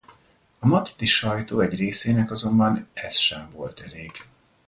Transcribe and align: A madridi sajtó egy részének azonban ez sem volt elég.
A 0.59 0.67
madridi 0.67 1.05
sajtó 1.05 1.59
egy 1.59 1.75
részének 1.75 2.31
azonban 2.31 2.87
ez 2.93 3.15
sem 3.17 3.49
volt 3.51 3.79
elég. 3.79 4.11